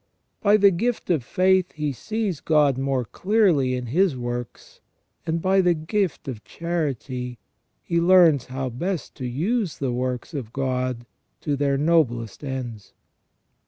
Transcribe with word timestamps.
By 0.41 0.57
the 0.57 0.71
gift 0.71 1.11
of 1.11 1.23
faith 1.23 1.73
he 1.73 1.93
sees 1.93 2.39
God 2.39 2.75
more 2.75 3.05
clearly 3.05 3.75
in 3.75 3.85
His 3.85 4.17
works, 4.17 4.81
and 5.27 5.43
by 5.43 5.61
the 5.61 5.75
gift 5.75 6.27
of 6.27 6.43
charity 6.43 7.37
he 7.83 8.01
learns 8.01 8.45
how 8.45 8.69
best 8.69 9.13
to 9.17 9.27
use 9.27 9.77
the 9.77 9.93
works 9.93 10.33
of 10.33 10.53
God 10.53 11.05
to 11.41 11.55
their 11.55 11.77
noblest 11.77 12.43
ends. 12.43 12.93